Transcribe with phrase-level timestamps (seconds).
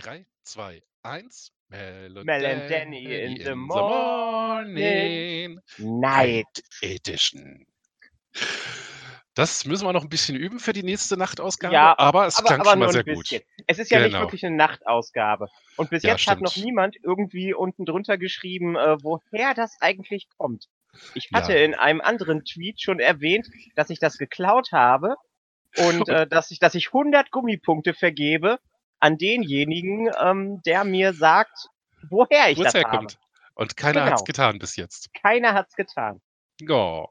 [0.00, 1.52] 3, 2, 1.
[2.22, 4.18] Mel and Danny Danny in the in the morning.
[4.74, 5.60] morning.
[5.78, 6.62] Night.
[6.82, 7.66] Edition.
[9.36, 12.44] Das müssen wir noch 'n bisschen üben für die nächste Nachtausgabe, Ja, aber es aber
[12.44, 13.42] klang aber schon mal sehr gut.
[13.66, 14.18] Es ist ja nicht Genau.
[14.18, 15.48] wirklich 'ne Nachtausgabe.
[15.76, 16.56] Und bis Ja, jetzt hat noch stimmt.
[16.56, 20.66] niemand irgendwie unten drunter geschrieben, äh, woher das eigentlich kommt.
[21.12, 21.58] Ich hatte Ja.
[21.58, 25.16] in einem anderen Tweet schon erwähnt, dass ich das geklaut habe
[25.74, 28.58] und, Und äh, dass ich dass ich 100 Gummipunkte vergebe
[29.00, 31.68] an denjenigen, ähm, der mir sagt,
[32.10, 33.10] woher ich Wo's das habe.
[33.14, 33.18] herkommt.
[33.54, 34.24] Und keiner hat's Genau.
[34.24, 35.10] getan bis jetzt.
[35.22, 36.20] Keiner hat's getan.
[36.68, 37.10] Oh.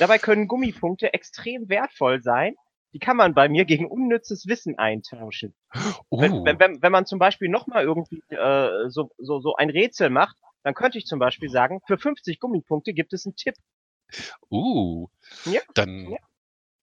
[0.00, 2.54] Dabei können Gummipunkte extrem wertvoll sein.
[2.94, 5.54] Die kann man bei mir gegen unnützes Wissen eintauschen.
[6.18, 6.58] Wenn Uh.
[6.58, 10.10] wenn wenn wenn man zum Beispiel noch mal irgendwie, äh, so so so ein Rätsel
[10.10, 13.56] macht, dann könnte ich zum Beispiel sagen: „Für 50 Gummipunkte gibt es 'n Tipp.“
[14.50, 15.06] Uh.
[15.46, 16.20] Ja, Dann ja.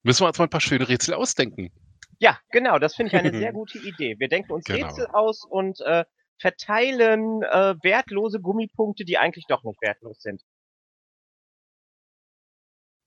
[0.04, 1.72] müssen wir uns mal 'n paar schöne Rätsel ausdenken.
[2.20, 4.16] Ja, genau, das finde ich eine sehr gute Idee.
[4.20, 4.88] Wir denken uns Genau.
[4.88, 6.06] Rätsel aus und, äh,
[6.40, 10.42] verteilen, äh, wertlose Gummipunkte, die eigentlich doch nicht wertlos sind.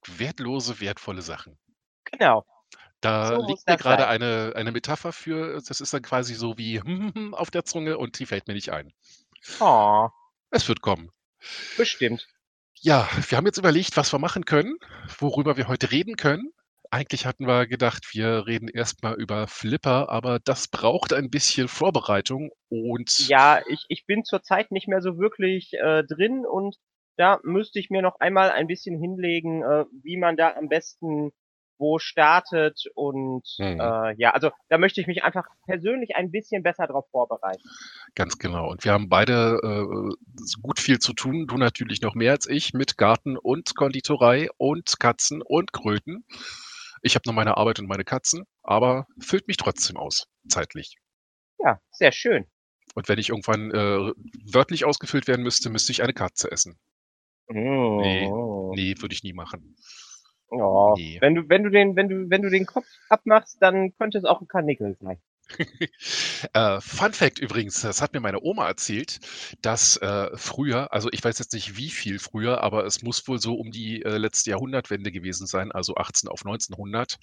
[0.06, 1.58] Wertlose, wertvolle Sachen.
[2.04, 2.44] Genau.
[3.00, 4.00] Da So liegt mir sein.
[4.00, 5.60] eine eine Metapher für.
[5.66, 6.80] Das ist dann quasi so wie
[7.32, 8.92] auf der Zunge und die fällt mir nicht ein.
[9.60, 10.08] Oh.
[10.50, 11.10] Es wird kommen.
[11.76, 12.28] Bestimmt.
[12.82, 14.76] Ja, wir haben jetzt überlegt, was wir machen können,
[15.18, 16.52] worüber wir heute reden können.
[16.92, 21.68] Eigentlich hatten wir gedacht, wir reden erst mal über Flipper, aber das braucht ein bisschen
[21.68, 26.76] Vorbereitung und Ja, ich ich bin zurzeit nicht mehr so wirklich, äh, drin und
[27.16, 31.32] da müsste ich mir noch einmal ein bisschen hinlegen, äh, wie man da am besten
[31.78, 33.78] wo startet und, Mhm.
[33.78, 37.70] äh, ja, also, da möchte ich mich einfach persönlich ein bisschen besser drauf vorbereiten.
[38.14, 38.70] Ganz genau.
[38.70, 40.14] Und wir haben beide, äh,
[40.62, 41.46] gut viel zu tun.
[41.46, 46.24] Du natürlich noch mehr als ich mit Garten und Konditorei und Katzen und Kröten.
[47.02, 50.96] Ich habe noch meine Arbeit und meine Katzen, aber füllt mich trotzdem aus, zeitlich.
[51.58, 52.46] Ja, sehr schön.
[52.94, 54.12] Und wenn ich irgendwann, äh,
[54.52, 56.78] wörtlich ausgefüllt werden müsste, müsste ich eine Katze essen.
[57.48, 58.72] Oh.
[58.74, 59.76] ne, würde ich nie machen.
[60.52, 61.18] Ja, Ne.
[61.20, 64.24] wenn du wenn du den wenn du wenn du den Kopf abmachst, dann könnte es
[64.24, 65.20] auch 'n Karnickel sein.
[66.52, 69.18] Äh, Fun Fact übrigens, das hat mir meine Oma erzählt,
[69.62, 73.38] dass, äh, früher also, ich weiß jetzt nicht, wie viel früher, aber es muss wohl
[73.38, 77.18] so um die, äh, letzte Jahrhundertwende gewesen sein, also 18 auf 1900,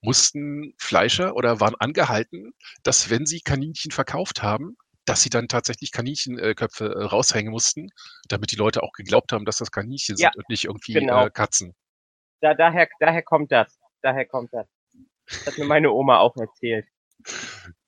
[0.00, 2.52] mussten Fleischer oder waren angehalten,
[2.82, 4.76] dass wenn sie Kaninchen verkauft haben,
[5.06, 7.88] dass sie dann tatsächlich Kaninchen äh, äh, raushängen mussten,
[8.28, 11.26] damit die Leute auch geglaubt haben, dass das Kaninchen Ja, sind und nicht irgendwie, genau.
[11.26, 11.74] äh, Katzen.
[12.40, 13.78] Da daher daher kommt das.
[14.02, 14.68] Daher kommt das.
[15.28, 16.86] Das hat mir meine Oma auch erzählt.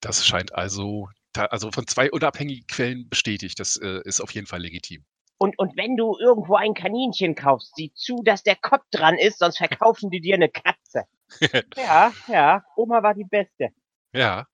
[0.02, 3.60] Das scheint also also, von 2 unabhängigen Quellen bestätigt.
[3.60, 5.04] Das, äh, ist auf jeden Fall legitim.
[5.40, 9.38] Und und wenn du irgendwo ein Kaninchen kaufst, sieh zu, dass der Kopf dran ist,
[9.38, 11.04] sonst verkaufen die dir 'ne Katze.
[11.76, 13.70] Ja, ja, Oma war die Beste.
[14.14, 14.46] Ja.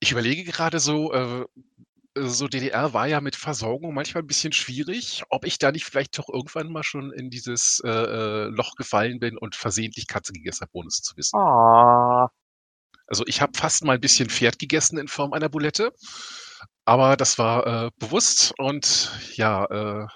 [0.00, 1.46] Ich überlege gerade so, äh
[2.18, 6.18] so DDR war ja mit Versorgung manchmal 'n bisschen schwierig, ob ich da nicht vielleicht
[6.18, 10.62] doch irgendwann mal schon in dieses, äh, äh, Loch gefallen bin und versehentlich Katze gegessen
[10.62, 11.36] habe, ohne es zu wissen.
[11.36, 12.28] Oh.
[13.08, 15.92] Also, ich habe fast mal 'n bisschen Pferd gegessen in Form einer Bulette,
[16.86, 20.06] aber das war, äh, bewusst und ja, äh,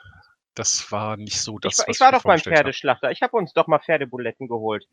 [0.54, 2.40] das war nicht so Ich das, war was ich war doch beim.
[2.42, 3.10] Pferdeschlachter.
[3.10, 4.84] Ich habe uns doch mal Pferdebuletten geholt.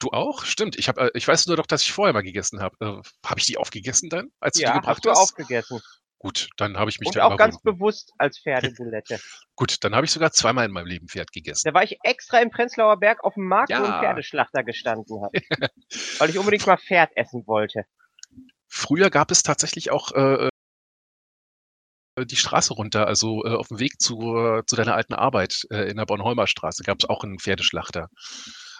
[0.00, 0.44] Du auch?
[0.44, 0.78] Stimmt.
[0.78, 2.76] Ich habe äh, ich weiß nur noch, dass ich vorher mal gegessen habe.
[2.80, 5.34] Äh, habe ich die aufgegessen dann, als du die Ja, gebracht hast du hast?
[5.34, 5.80] aufgegessen.
[6.20, 7.60] Gut, dann habe ich mich Und da auch ganz überwunden.
[7.60, 9.22] bewusst als Pferdebulette.
[9.56, 11.66] Gut, dann habe ich sogar zweimal in meinem Leben Pferd gegessen.
[11.66, 13.94] Da war ich extra im Prenzlauer Berg auf'm Markt, wo 'n Ja.
[13.94, 15.34] Pferdeschlachter gestanden hat,
[16.18, 17.84] weil ich unbedingt mal Pferd essen wollte.
[18.70, 20.48] Früher gab es tatsächlich auch, äh, äh
[22.26, 26.06] die Straße runter, also, äh, auf'm Weg zur zu deiner alten Arbeit, äh, in der
[26.06, 28.08] Bornholmer Straße gab's auch 'n Pferdeschlachter.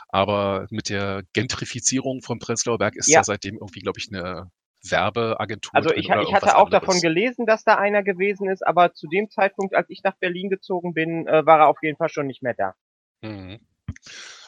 [0.09, 3.17] Aber mit der Gentrifizierung von Prenzlauer Berg ist Ja.
[3.17, 4.51] da seitdem irgendwie, glaube ich, 'ne
[4.83, 7.03] Werbeagentur Also, ich ich hatte auch davon anderes.
[7.03, 10.95] gelesen, dass da einer gewesen ist, aber zu dem Zeitpunkt, als ich nach Berlin gezogen
[10.95, 12.75] bin, äh, war er auf jeden Fall schon nicht mehr da.
[13.23, 13.59] Mhm.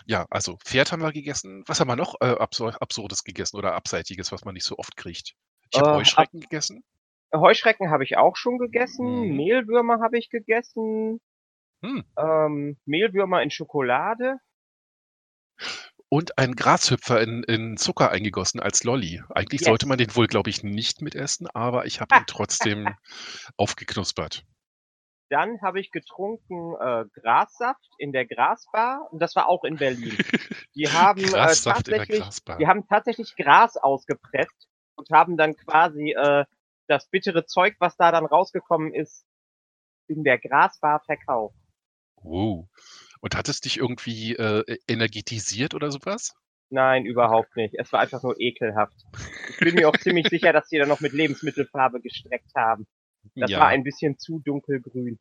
[0.07, 1.65] Ja, also, Pferd haben wir gegessen.
[1.67, 4.97] Was haben wir noch, äh, Absur Absurdes gegessen oder Abseitiges, was man nicht so oft
[4.97, 5.35] kriegt?
[5.71, 6.83] Ich Äh, habe ab Heuschrecken gegessen.
[7.35, 9.37] Heuschrecken habe ich auch schon gegessen, Mhm.
[9.37, 11.21] Mehlwürmer habe ich gegessen,
[11.83, 12.01] Hm.
[12.19, 14.39] ähm, Mehlwürmer in Schokolade.
[16.13, 19.23] Und ein Grashüpfer in in Zucker eingegossen als Lolli.
[19.31, 19.89] Eigentlich sollte Yes.
[19.89, 22.97] man den wohl, glaube ich, nicht mitessen, aber ich habe ihn trotzdem
[23.57, 24.45] aufgeknuspert.
[25.31, 30.19] Dann habe ich getrunken, äh, Grassaft in der Grasbar und das war auch in Berlin.
[30.75, 32.59] Die haben, äh, Grassaft in der tatsächlich Grasbar.
[32.59, 36.45] die haben tatsächlich Gras ausgepresst und haben dann quasi, äh,
[36.89, 39.25] das bittere Zeug, was da dann rausgekommen ist,
[40.09, 41.55] in der Grasbar verkauft.
[42.17, 42.67] Oh.
[43.21, 46.35] Und hat es dich irgendwie, äh, e energetisiert oder so was?
[46.71, 47.75] Nein, überhaupt nicht.
[47.79, 48.97] Es war einfach nur ekelhaft.
[49.51, 52.87] Ich bin mir auch ziemlich sicher, dass die da noch mit Lebensmittelfarbe gestreckt haben.
[53.35, 53.61] Das Ja.
[53.61, 55.19] war ein bisschen zu dunkelgrün.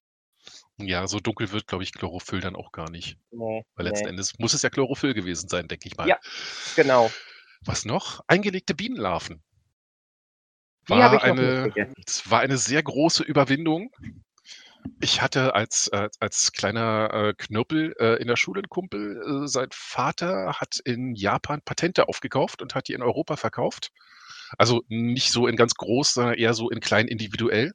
[0.77, 3.17] Ja, so dunkel wird, glaube ich, Chlorophyll dann auch gar nicht.
[3.31, 4.11] Ne, Weil letzten ne.
[4.11, 6.07] Endes muss es ja Chlorophyll gewesen sein, denke ich mal.
[6.07, 6.17] Ja.
[6.75, 7.11] Genau.
[7.65, 8.21] Was noch?
[8.27, 9.43] Eingelegte Bienenlarven.
[10.87, 11.73] War eine
[12.05, 13.91] es war eine sehr große Überwindung.
[15.01, 19.47] Ich hatte als als als kleiner, äh, Knirpel, äh, in der Schule 'n Kumpel, äh,
[19.47, 23.91] sein Vater hat in Japan Patente aufgekauft und hat die in Europa verkauft.
[24.57, 27.73] Also, nicht so in ganz groß, sondern eher so in klein individuell.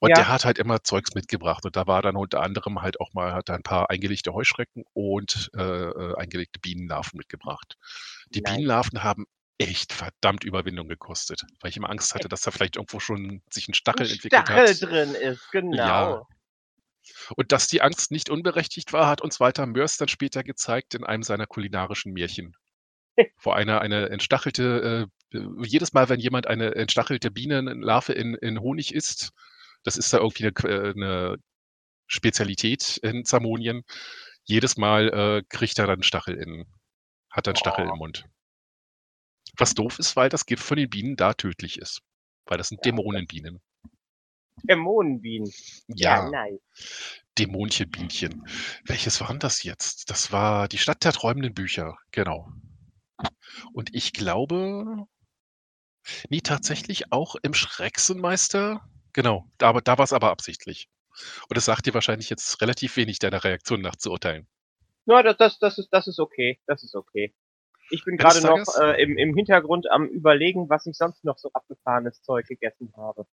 [0.00, 0.18] Und Ja.
[0.18, 3.32] der hat halt immer Zeugs mitgebracht und da war dann unter anderem halt auch mal
[3.34, 7.76] hat er 'n paar eingelegte Heuschrecken und, äh, äh, eingelegte Bienenlarven mitgebracht.
[8.34, 8.80] Die Nice.
[8.80, 9.26] Bienenlarven haben
[9.58, 13.68] echt verdammt Überwindung gekostet, weil ich immer Angst hatte, dass da vielleicht irgendwo schon sich
[13.68, 14.78] 'n 'N Stachel entwickelt Stachel hat.
[14.78, 16.16] drin ist, Ja.
[17.36, 21.04] Und dass die Angst nicht unberechtigt war, hat uns Walter Mörs dann später gezeigt in
[21.04, 22.54] einem seiner kulinarischen Märchen.
[23.42, 28.60] Wo einer eine entstachelte äh, äh, jedes Mal, wenn jemand eine entstachelte Bienenlarve in in
[28.60, 29.30] Honig isst,
[29.84, 31.36] das ist da irgendwie 'ne Q äh, 'ne
[32.08, 33.82] Spezialität in Zamonien.
[34.44, 36.66] Jedes Mal, äh, kriegt er dann Stachel in
[37.30, 37.90] hat er 'n Stachel Oh.
[37.90, 38.26] im Mund.
[39.58, 42.02] Was doof ist, weil das Gift von den Bienen da tödlich ist,
[42.46, 43.60] weil das sind Ja, Dämonenbienen.
[44.68, 45.54] Dämonenbienen.
[45.88, 46.22] Ja, Ja.
[46.22, 46.60] nice.
[47.38, 48.42] Dämonchenbienchen.
[48.86, 50.10] Welches war 'n das jetzt?
[50.10, 52.48] Das war „Die Stadt der träumenden Bücher“, genau.
[53.74, 55.06] Und ich glaube
[56.30, 58.80] ne, tatsächlich auch im „Schrecksenmeister“.
[59.12, 60.88] Genau, da da war's aber absichtlich.
[61.48, 64.46] Und das sagt dir wahrscheinlich jetzt relativ wenig deiner Reaktion nach zu urteilen.
[65.08, 66.60] Ja, da das das ist das ist okay.
[66.66, 67.34] Das ist okay.
[67.90, 71.38] Ich bin Eines grade noch, äh, im im Hintergrund am Überlegen, was ich sonst noch
[71.38, 73.26] so abgefahrenes Zeug gegessen habe.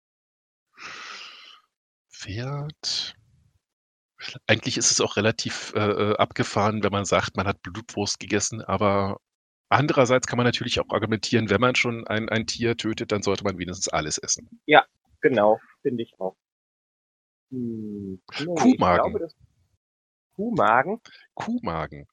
[2.18, 3.16] Pferd
[4.48, 8.62] eigentlich ist es auch relativ, äh, äh, abgefahren, wenn man sagt, man hat Blutwurst gegessen,
[8.62, 9.20] aber
[9.70, 13.44] andererseits kann man natürlich auch argumentieren, wenn man schon ein ein Tier tötet, dann sollte
[13.44, 14.50] man wenigstens alles essen.
[14.66, 14.86] Ja,
[15.22, 16.36] genau, finde ich auch.
[17.52, 19.30] Hm, ne, ich glaube, Kuhmagen.
[20.36, 21.02] Kuhmagen?
[21.36, 22.08] Kuhmagen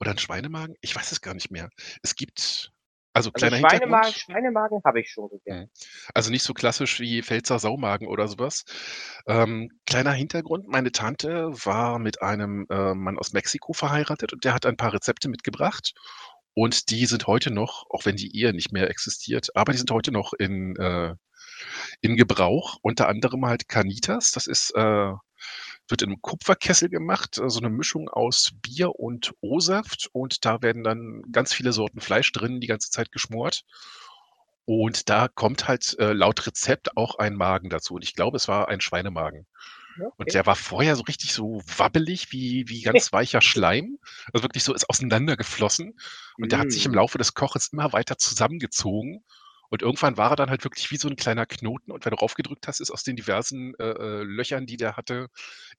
[0.00, 0.76] oder 'n Schweinemagen?
[0.80, 1.70] Ich weiß es gar nicht mehr.
[2.02, 2.72] Es gibt
[3.14, 5.64] also, Also, kleiner Schweinemagen Hintergrund Schweinemagen habe ich schon gegessen.
[5.64, 5.70] Mhm.
[6.14, 8.64] Also, nicht so klassisch wie Pfälzer Saumagen oder so was.
[9.26, 14.54] Ähm, kleiner Hintergrund, meine Tante war mit einem, äh, Mann aus Mexiko verheiratet und der
[14.54, 15.94] hat ein paar Rezepte mitgebracht
[16.54, 19.90] und die sind heute noch, auch wenn die Ehe nicht mehr existiert, aber die sind
[19.90, 21.14] heute noch in, äh
[22.00, 22.78] in Gebrauch.
[22.82, 24.32] Unter anderem halt Carnitas.
[24.32, 25.12] Das ist, äh
[25.88, 30.62] wird in 'nem Kupferkessel gemacht, äh, so 'ne Mischung aus Bier und O-Saft und da
[30.62, 33.64] werden dann ganz viele Sorten Fleisch drin die ganze Zeit geschmort.
[34.68, 38.48] Und da kommt halt, äh, laut Rezept auch ein Magen dazu und ich glaube, es
[38.48, 39.46] war ein Schweinemagen.
[39.96, 40.34] Ja, Und okay.
[40.34, 43.98] der war vorher so richtig so wabbelig wie wie ganz weicher Schleim.
[44.32, 45.98] Also, wirklich so ist auseinandergeflossen
[46.40, 46.94] und der hat sich im Mm.
[46.94, 49.24] Laufe des Kochens immer weiter zusammengezogen
[49.74, 52.18] und irgendwann war er dann halt wirklich wie so 'n kleiner Knoten und wenn du
[52.18, 55.28] rauf gedrückt hast, ist aus den diversen, äh, äh, Löchern, die der hatte,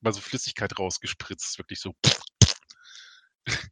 [0.01, 1.93] immer so Flüssigkeit rausgespritzt, wirklich so.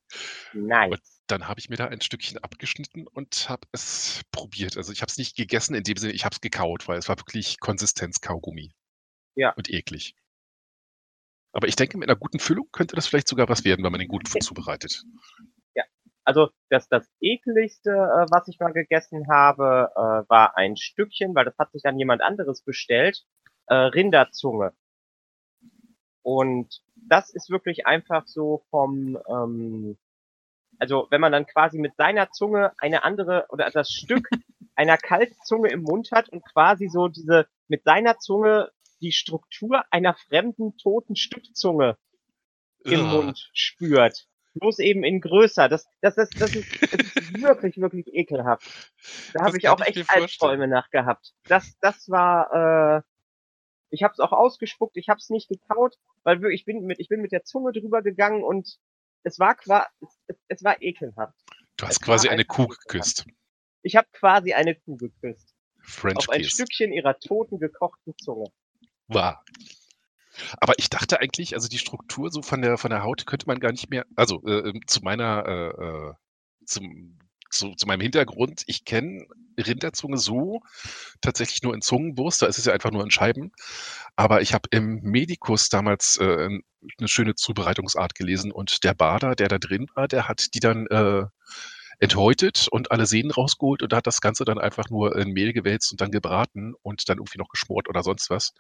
[0.90, 1.20] Und Nice.
[1.28, 4.78] dann habe ich mir da ein Stückchen abgeschnitten und habe es probiert.
[4.78, 7.10] Also, ich habe es nicht gegessen in dem Sinne, ich habe es gekaut, weil es
[7.10, 8.74] war wirklich Konsistenz Kaugummi.
[9.38, 9.56] Ja.
[9.56, 10.14] Und eklig.
[11.56, 14.00] Aber ich denke, mit 'ner guten Füllung könnte das vielleicht sogar was werden, wenn man
[14.00, 15.04] den gut zubereitet.
[16.26, 21.46] Also, das das Ekligste, äh, was ich mal gegessen habe, äh, war ein Stückchen, weil
[21.46, 23.24] das hat sich dann jemand anderes bestellt,
[23.68, 24.74] äh, Rinderzunge.
[26.22, 29.98] Und das ist wirklich einfach so vom, ähm
[30.80, 34.28] also, wenn man dann quasi mit seiner Zunge eine andere oder das Stück
[34.76, 38.72] einer Kalbszunge im Mund hat und quasi so diese mit seiner Zunge
[39.02, 41.98] die Struktur einer fremden toten Stückzunge
[42.86, 43.02] im.
[43.02, 44.28] Mund spürt.
[44.56, 45.70] Bloß eben in größer.
[45.70, 48.92] Das das das das ist das ist wirklich, wirklich ekelhaft.
[49.34, 50.10] Da habe ich auch ich echt.
[50.10, 51.34] Albträume nach gehabt.
[51.48, 53.02] Das das war, äh
[53.90, 57.00] ich habe es auch ausgespuckt, ich habe es nicht gekaut, weil wir ich bin mit
[57.00, 58.78] ich bin mit der Zunge drüber gegangen und
[59.24, 61.38] es war qua es es es war ekelhaft.
[61.78, 62.80] Du Es hast quasi war eine Kuh ekelhaft.
[62.88, 63.26] geküsst.
[63.84, 65.56] Ich habe quasi eine Kuh geküsst.
[65.82, 66.52] French Auf ein Kiss.
[66.52, 68.52] Stückchen ihrer toten, gekochten Zunge.
[69.08, 69.44] Wahr.
[70.62, 73.60] Aber ich dachte eigentlich, also, die Struktur so von der von der Haut könnte man
[73.60, 76.14] gar nicht mehr also, äh, ähm, zu meiner, äh, äh
[76.66, 77.20] zum
[77.52, 79.28] zu zu meinem Hintergrund, ich kenne
[79.60, 80.62] Rinderzunge so
[81.22, 83.52] tatsächlich nur in Zungenwurst, da ist es ja einfach nur in Scheiben.
[84.16, 86.64] Aber ich habe im Medikus damals, äh, 'n
[87.00, 90.88] 'ne schöne Zubereitungsart gelesen und der Bader, der da drin war, der hat die dann,
[90.88, 91.26] äh,
[92.00, 95.92] enthäutet und alle Sehnen rausgeholt und hat das Ganze dann einfach nur in Mehl gewälzt
[95.94, 98.54] und dann gebraten und dann irgendwie noch geschmort oder sonst was.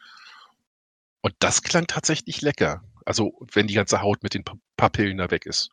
[1.23, 2.83] Und das klang tatsächlich lecker.
[3.05, 5.69] Also, wenn die ganze Haut mit den Pa Papillen da weg ist.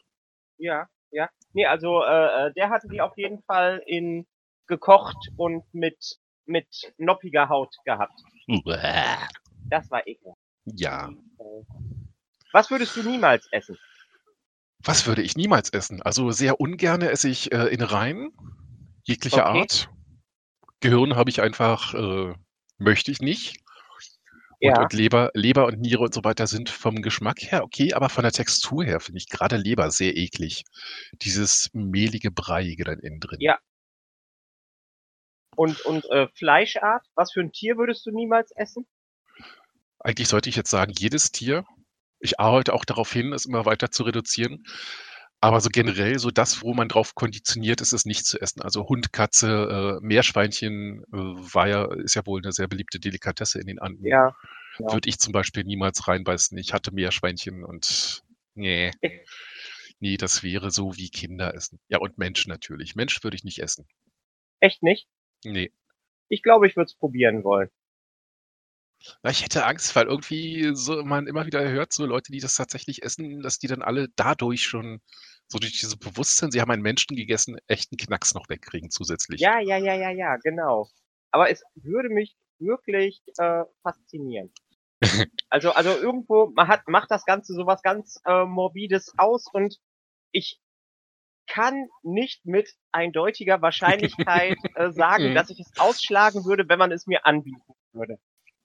[0.58, 1.28] Ja, ja.
[1.52, 4.26] Nee, also äh, äh, der hatte die auf jeden Fall in
[4.66, 8.20] gekocht und mit mit noppiger Haut gehabt.
[8.48, 9.16] Uäh.
[9.68, 10.40] Das war ekelhaft.
[10.64, 11.08] Ja.
[11.08, 11.64] Äh,
[12.52, 13.76] Was würdest du niemals essen?
[14.84, 16.02] Was würde ich niemals essen?
[16.02, 18.32] Also sehr ungerne esse ich äh, Innereien
[19.04, 19.60] jeglicher Okay.
[19.60, 19.90] Art.
[20.80, 22.34] Gehirn habe ich einfach, äh,
[22.78, 23.60] möchte ich nicht.
[24.62, 24.82] Und, Ja.
[24.82, 28.22] und Leber, Leber und Niere und so weiter sind vom Geschmack her okay, aber von
[28.24, 30.64] der Textur her finde ich gerade Leber sehr eklig.
[31.22, 33.40] Dieses mehlige, breiige dann innen drin.
[33.40, 33.58] Ja.
[35.56, 37.06] Und und äh, Fleischart?
[37.14, 38.86] Was für ein Tier würdest du niemals essen?
[39.98, 41.64] Eigentlich sollte ich jetzt sagen, jedes Tier.
[42.18, 44.64] Ich arbeite auch darauf hin, es immer weiter zu reduzieren.
[45.42, 48.60] Aber so generell, so das, wo man drauf konditioniert ist, es nicht zu essen.
[48.60, 53.58] Also Hund, Katze, äh, Meerschweinchen äh, war ja, ist ja wohl eine sehr beliebte Delikatesse
[53.58, 54.04] in den Anden.
[54.04, 54.36] Ja.
[54.78, 54.92] ja.
[54.92, 56.58] Würde ich zum Beispiel niemals reinbeißen.
[56.58, 58.22] Ich hatte Meerschweinchen und
[58.54, 58.90] nee.
[60.02, 61.78] Nee, das wäre so wie Kinder essen.
[61.88, 62.96] Ja, und Mensch natürlich.
[62.96, 63.86] Mensch würde ich nicht essen.
[64.58, 65.06] Echt nicht?
[65.44, 65.72] Nee.
[66.28, 67.68] Ich glaube, ich würde es probieren wollen.
[69.22, 72.54] Na, ich hätte Angst, weil irgendwie so man immer wieder hört, so Leute, die das
[72.54, 75.00] tatsächlich essen, dass die dann alle dadurch schon
[75.48, 79.40] so durch dieses Bewusstsein, sie haben einen Menschen gegessen, echten Knacks noch wegkriegen zusätzlich.
[79.40, 80.88] Ja, ja, ja, ja, ja, genau.
[81.32, 84.52] Aber es würde mich wirklich äh, faszinieren.
[85.48, 89.78] Also, also irgendwo man hat, macht das Ganze sowas ganz äh, morbides aus und
[90.30, 90.60] ich
[91.48, 95.34] kann nicht mit eindeutiger Wahrscheinlichkeit äh, sagen, Mhm.
[95.34, 98.18] dass ich es ausschlagen würde, wenn man es mir anbieten würde.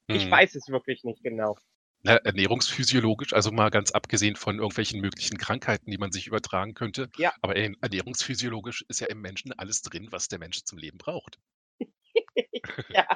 [0.08, 0.32] Ich Hm.
[0.32, 1.58] weiß es wirklich nicht genau.
[2.04, 7.10] Na, ernährungsphysiologisch, also mal ganz abgesehen von irgendwelchen möglichen Krankheiten, die man sich übertragen könnte.
[7.18, 7.34] Ja.
[7.42, 11.40] Aber ern- ernährungsphysiologisch ist ja im Menschen alles drin, was der Mensch zum Leben braucht.
[12.90, 13.08] ja.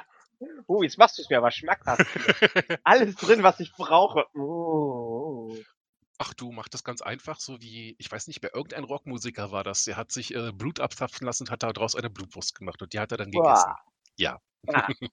[0.66, 2.00] Oh, jetzt machst du es mir aber schmackhaft.
[2.84, 4.24] Alles drin, was ich brauche.
[4.34, 5.54] Oh.
[6.18, 9.64] Ach du, mach das ganz einfach, so wie, ich weiß nicht, bei irgendein Rockmusiker war
[9.64, 9.84] das.
[9.84, 12.98] Der hat sich äh, Blut abzapfen lassen und hat daraus eine Blutwurst gemacht und die
[12.98, 13.66] hat er dann gegessen.
[13.66, 13.76] Boah.
[14.16, 14.40] Ja.
[14.68, 14.88] Ah.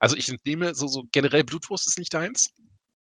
[0.00, 2.54] Also ich nehme so, so generell Blutwurst ist nicht deins.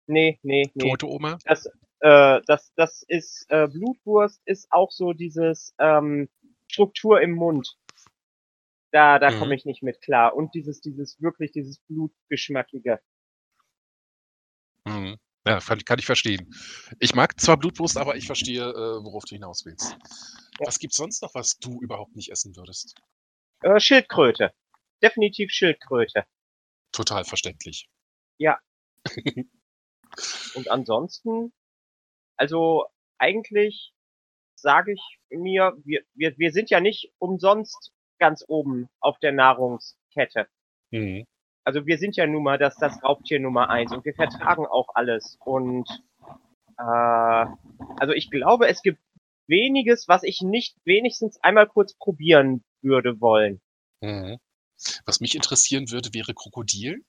[0.07, 0.89] Nee, nee, nee.
[0.91, 1.39] Tote Oma.
[1.45, 1.67] Das,
[2.01, 6.29] äh, das, das ist, äh, Blutwurst ist auch so dieses, ähm,
[6.69, 7.77] Struktur im Mund.
[8.93, 9.39] Da, da Mhm.
[9.39, 10.35] komme ich nicht mit klar.
[10.35, 13.01] Und dieses, dieses, wirklich dieses Blutgeschmackige.
[14.85, 15.17] Mhm.
[15.47, 16.53] Ja, kann, kann ich verstehen.
[16.99, 19.93] Ich mag zwar Blutwurst, aber ich verstehe, äh, worauf du hinaus willst.
[19.93, 19.99] Ja.
[20.67, 22.95] Was gibt's sonst noch, was du überhaupt nicht essen würdest?
[23.63, 24.53] Äh, Schildkröte.
[25.03, 26.25] Definitiv Schildkröte.
[26.93, 27.89] Total verständlich.
[30.55, 31.53] Und ansonsten,
[32.37, 32.87] also
[33.19, 33.93] eigentlich
[34.55, 40.49] sage ich mir, wir, wir, wir sind ja nicht umsonst ganz oben auf der Nahrungskette.
[40.91, 41.27] Mhm.
[41.65, 44.89] Also wir sind ja nun mal das, das Raubtier Nummer eins und wir vertragen auch
[44.95, 45.37] alles.
[45.45, 45.89] Und
[46.79, 49.01] äh, also ich glaube, es gibt
[49.49, 53.61] weniges, was ich nicht wenigstens einmal kurz probieren würde wollen.
[54.01, 54.39] Mhm.
[55.05, 57.05] Was mich interessieren würde, wäre Krokodil.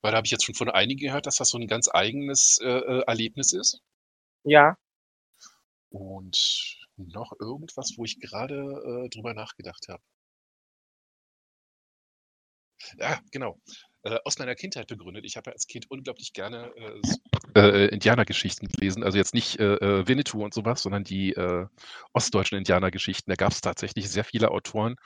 [0.00, 2.58] Weil da habe ich jetzt schon von einigen gehört, dass das so ein ganz eigenes
[2.62, 3.80] äh, äh, Erlebnis ist.
[4.44, 4.76] Ja,
[5.90, 10.02] Und noch irgendwas, wo ich gerade äh, drüber nachgedacht habe.
[12.98, 13.60] Ja, genau.
[14.02, 15.24] Äh, aus meiner Kindheit begründet.
[15.24, 17.00] Ich habe ja als Kind unglaublich gerne äh,
[17.60, 19.02] äh, Indianergeschichten gelesen.
[19.02, 21.34] Also jetzt nicht äh, äh, Winnetou und sowas, sondern die
[22.12, 23.30] ostdeutschen Indianergeschichten.
[23.30, 24.96] Da gab es tatsächlich sehr viele Autoren.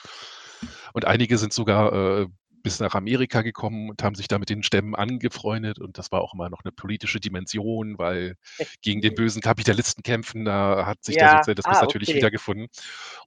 [0.92, 1.92] Und einige sind sogar
[2.22, 2.26] äh,
[2.62, 5.78] bis nach Amerika gekommen und haben sich da mit den Stämmen angefreundet.
[5.78, 8.36] Und das war auch immer noch eine politische Dimension, weil
[8.80, 12.18] gegen den bösen Kapitalisten kämpfen, da hat sich der Ja, Sozialismus ah, natürlich okay.
[12.18, 12.68] wiedergefunden.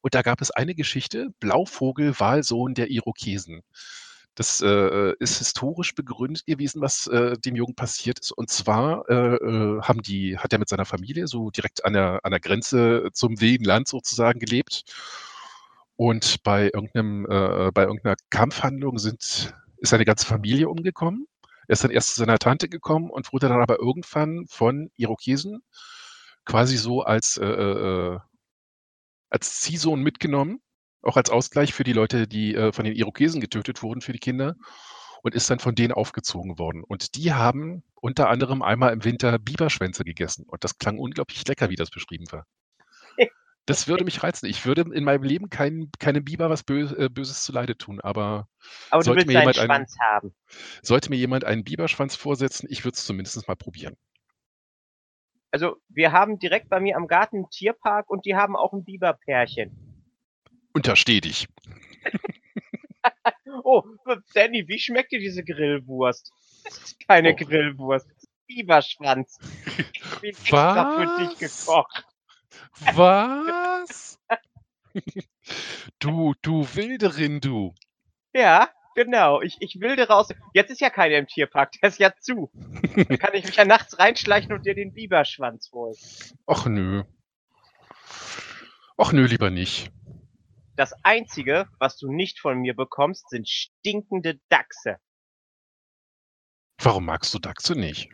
[0.01, 3.61] Und da gab es eine Geschichte, Blauvogel, Wahlsohn der Irokesen.
[4.35, 8.33] Das äh, ist historisch begründet gewesen, was äh, dem Jungen passiert ist.
[8.33, 12.19] Und zwar äh, äh, haben die, hat er mit seiner Familie so direkt an der,
[12.23, 14.83] an der Grenze zum wilden Land sozusagen gelebt.
[15.97, 19.21] Und bei irgendeinem, äh, bei irgendeiner Kampfhandlung sind,
[19.77, 21.27] ist seine ganze Familie umgekommen.
[21.67, 25.63] Er ist dann erst zu seiner Tante gekommen und wurde dann aber irgendwann von Irokesen
[26.45, 28.19] quasi so als, äh, äh,
[29.29, 30.61] als Ziehsohn mitgenommen,
[31.01, 34.19] auch als Ausgleich für die Leute, die äh, von den Irokesen getötet wurden, für die
[34.19, 34.55] Kinder,
[35.23, 36.83] und ist dann von denen aufgezogen worden.
[36.83, 40.45] Und die haben unter anderem einmal im Winter Biberschwänze gegessen.
[40.47, 42.45] Und das klang unglaublich lecker, wie das beschrieben war.
[43.67, 44.45] Das würde mich reizen.
[44.45, 48.47] Ich würde in meinem Leben kein, keinem Biber was Bö äh, Böses zuleide tun, aber
[48.91, 50.35] aber du Sollte willst mir jemand einen- Schwanz haben.
[50.83, 53.95] sollte mir jemand einen Biberschwanz vorsetzen, ich würde es zumindest mal probieren.
[55.51, 58.83] Also wir haben direkt bei mir am Garten einen Tierpark und die haben auch ein
[58.83, 59.71] Biberpärchen.
[60.73, 61.47] Untersteh dich.
[63.63, 63.83] Oh,
[64.33, 66.31] Danny, wie schmeckt dir diese Grillwurst?
[66.63, 67.35] Das ist keine Oh.
[67.35, 69.37] Grillwurst, das ist Biberschwanz.
[69.93, 71.65] Ich hab ihn extra für dich Was?
[71.65, 72.05] gekocht.
[72.93, 74.19] Was?
[75.99, 77.73] Du, du Wilderin, du.
[78.33, 79.41] Ja, genau.
[79.41, 80.29] Ich, ich wilde raus.
[80.53, 82.49] Jetzt ist ja keiner im Tierpark, der ist ja zu.
[82.95, 85.95] Dann kann ich mich ja nachts reinschleichen und dir den Biberschwanz holen.
[86.45, 87.03] Och nö.
[88.97, 89.91] Och nö, lieber nicht.
[90.75, 94.97] Das Einzige, was du nicht von mir bekommst, sind stinkende Dachse.
[96.81, 98.09] Warum magst du Dachse nicht?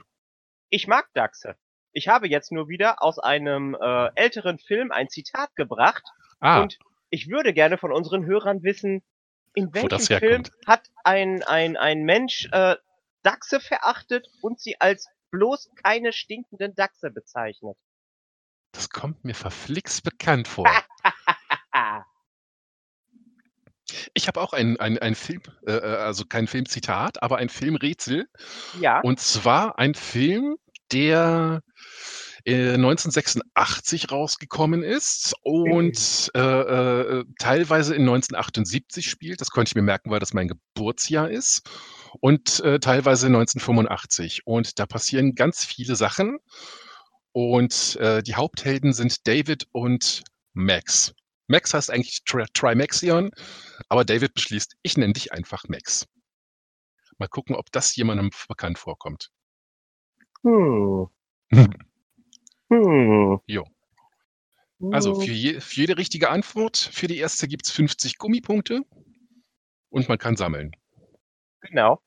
[0.70, 1.56] Ich mag Dachse.
[1.94, 6.04] Ich habe jetzt nur wieder aus einem äh, älteren Film ein Zitat gebracht
[6.40, 6.80] Ah, und
[7.10, 9.04] ich würde gerne von unseren Hörern wissen,
[9.54, 12.76] in welchem Film hat ein, ein, ein Mensch äh,
[13.22, 17.78] Dachse verachtet und sie als bloß keine stinkenden Dachse bezeichnet?
[18.72, 20.68] das kommt mir verflixt bekannt vor.
[24.14, 28.30] Ich habe auch ein, ein, ein Film, äh, äh, also kein Filmzitat, aber ein Filmrätsel.
[28.80, 30.56] ja, Und zwar ein Film,
[30.92, 31.62] der
[32.46, 39.42] äh, 1986 rausgekommen ist und äh, äh, teilweise in 1978 spielt.
[39.42, 41.70] Das konnte ich mir merken, weil das mein Geburtsjahr ist.
[42.20, 44.42] Und äh, teilweise 1985.
[44.46, 46.40] Und da passieren ganz viele Sachen.
[47.32, 51.14] Und äh, die Haupthelden sind David und Max.
[51.48, 53.32] Max heißt eigentlich Tri Trimaxion,
[53.90, 56.06] aber David beschließt, ich nenne dich einfach Max.
[57.18, 59.30] Mal gucken, ob das jemandem bekannt vorkommt.
[60.44, 61.08] Hm.
[62.70, 63.40] Hm.
[63.48, 63.66] Jo.
[64.92, 65.22] Also Hm.
[65.22, 68.82] für, je, für jede richtige Antwort, für die erste gibt es 50 Gummipunkte
[69.90, 70.72] und man kann sammeln.
[71.62, 72.02] Genau.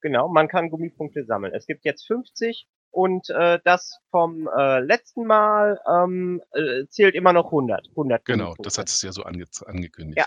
[0.00, 1.52] Genau, man kann Gummipunkte sammeln.
[1.54, 7.32] Es gibt jetzt 50 und äh, das vom äh, letzten Mal ähm, äh, zählt immer
[7.32, 7.88] noch 100.
[7.90, 10.18] 100 Genau, das hat es ja so ange angekündigt.
[10.18, 10.26] Ja.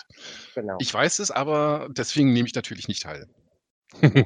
[0.55, 0.77] Genau.
[0.79, 3.27] Ich weiß es, aber deswegen nehme ich natürlich nicht teil.
[4.01, 4.23] Nein.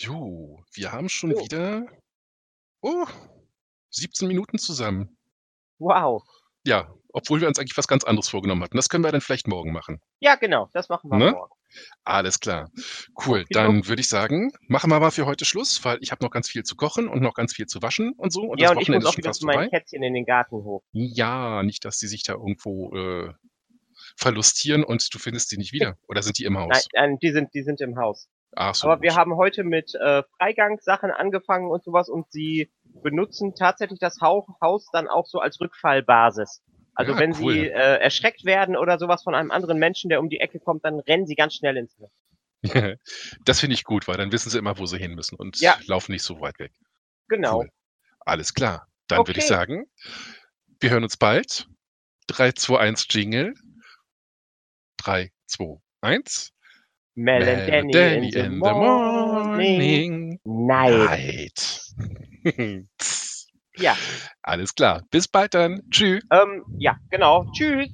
[0.00, 1.40] Jo, wir haben schon Jo.
[1.42, 1.86] wieder
[2.82, 3.06] oh,
[3.90, 5.18] 17 Minuten zusammen.
[5.80, 6.22] Wow.
[6.64, 8.76] Ja, obwohl wir uns eigentlich was ganz anderes vorgenommen hatten.
[8.76, 10.00] Das können wir dann vielleicht morgen machen.
[10.20, 11.32] Ja, genau, das machen wir Ne?
[11.32, 11.52] morgen.
[12.04, 12.70] Alles klar.
[13.26, 13.40] Cool.
[13.40, 13.48] Okidok.
[13.50, 16.48] Dann würde ich sagen, machen wir mal für heute Schluss, weil ich habe noch ganz
[16.48, 18.42] viel zu kochen und noch ganz viel zu waschen und so.
[18.42, 19.78] Und ja, das und ich Wochenende muss ist auch schon wieder fast zu meinen vorbei.
[19.78, 20.84] Kätzchen in den Gartenhof.
[20.92, 23.34] Ja, nicht, dass die sich da irgendwo äh,
[24.16, 25.98] verlustieren und du findest die nicht wieder.
[26.08, 26.86] Oder sind die im Nein, Haus?
[26.94, 28.28] nein, die sind, die sind im Haus.
[28.56, 28.88] Ach so.
[28.88, 29.18] Aber wir gut.
[29.18, 32.70] haben heute mit äh, Freigangssachen angefangen und sowas und sie
[33.02, 36.62] benutzen tatsächlich das Hau Haus dann auch so als Rückfallbasis.
[36.94, 37.52] Also Ja, wenn cool.
[37.52, 40.84] sie äh, erschreckt werden oder sowas von einem anderen Menschen, der um die Ecke kommt,
[40.84, 42.10] dann rennen sie ganz schnell ins Haus.
[43.44, 45.76] das finde ich gut, weil dann wissen sie immer, wo sie hin müssen und Ja.
[45.86, 46.72] laufen nicht so weit weg.
[47.28, 47.60] Genau.
[47.60, 47.70] Cool.
[48.20, 48.88] Alles klar.
[49.08, 49.48] Dann würde ich Okay.
[49.48, 49.86] sagen,
[50.80, 51.68] wir hören uns bald.
[52.28, 53.54] 3, 2, 1, Jingle.
[54.98, 56.52] 3, 2, 1.
[57.18, 58.74] Mel and Danny, Danny in the, in the morning.
[58.74, 60.38] morning.
[60.44, 61.80] Night.
[62.44, 62.84] Night.
[63.80, 63.96] Ja,
[64.42, 65.02] Alles klar.
[65.10, 65.82] Bis bald dann.
[65.90, 66.22] Tschüss.
[66.32, 67.44] ähm, ja, genau.
[67.52, 67.88] Tschüss.